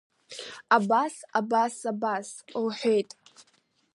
Абас, 0.77 1.15
абас, 1.39 1.75
абас,— 1.91 2.27
лҳәеит. 2.65 3.09